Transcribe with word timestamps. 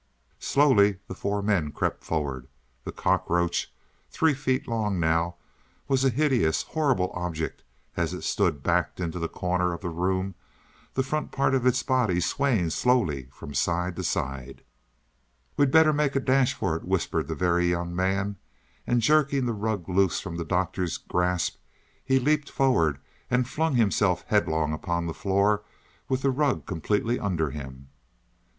Slowly 0.39 0.97
the 1.07 1.13
four 1.13 1.43
men 1.43 1.71
crept 1.71 2.03
forward. 2.03 2.47
The 2.85 2.91
cockroach, 2.91 3.71
three 4.09 4.33
feet 4.33 4.67
long 4.67 4.99
now, 4.99 5.35
was 5.87 6.03
a 6.03 6.09
hideous, 6.09 6.63
horrible 6.63 7.11
object 7.13 7.61
as 7.95 8.11
it 8.11 8.23
stood 8.23 8.63
backed 8.63 8.99
into 8.99 9.19
the 9.19 9.29
corner 9.29 9.73
of 9.73 9.81
the 9.81 9.89
room, 9.91 10.33
the 10.95 11.03
front 11.03 11.31
part 11.31 11.53
of 11.53 11.67
its 11.67 11.83
body 11.83 12.19
swaying 12.19 12.71
slowly 12.71 13.27
from 13.31 13.53
side 13.53 13.95
to 13.95 14.03
side. 14.03 14.63
"We'd 15.55 15.69
better 15.69 15.93
make 15.93 16.15
a 16.15 16.19
dash 16.19 16.55
for 16.55 16.75
it," 16.75 16.83
whispered 16.83 17.27
the 17.27 17.35
Very 17.35 17.67
Young 17.67 17.95
Man; 17.95 18.37
and 18.87 19.01
jerking 19.03 19.45
the 19.45 19.53
rug 19.53 19.87
loose 19.87 20.19
from 20.19 20.35
the 20.37 20.43
Doctor's 20.45 20.97
grasp, 20.97 21.57
he 22.03 22.17
leaped 22.17 22.49
forward 22.49 22.97
and 23.29 23.47
flung 23.47 23.75
himself 23.75 24.23
headlong 24.29 24.73
upon 24.73 25.05
the 25.05 25.13
floor, 25.13 25.61
with 26.09 26.23
the 26.23 26.31
rug 26.31 26.65
completely 26.65 27.19
under 27.19 27.51
him. 27.51 27.89